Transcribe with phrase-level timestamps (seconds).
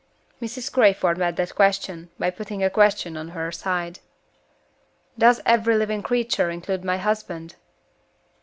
[0.41, 0.71] Mrs.
[0.73, 3.99] Crayford met that question, by putting a question on her side.
[5.15, 7.53] "Does 'every living creature' include my husband?"